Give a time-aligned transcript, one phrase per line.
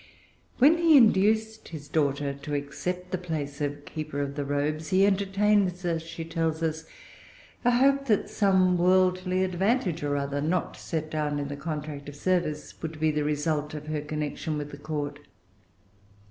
[0.57, 5.05] When he induced his daughter to accept the place of keeper of the robes, he
[5.05, 6.85] entertained, as she tells us,
[7.63, 12.15] a hope that some worldly advantage or other, not set down in the contract of
[12.15, 15.19] service, would be the result of her connection with the Court.